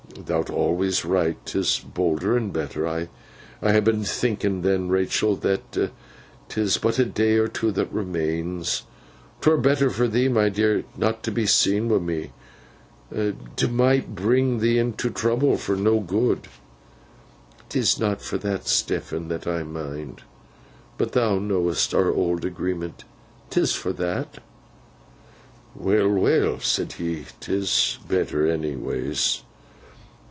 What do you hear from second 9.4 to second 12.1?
better for thee, my dear, not t' be seen wi'